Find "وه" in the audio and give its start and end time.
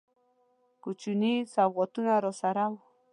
2.71-2.79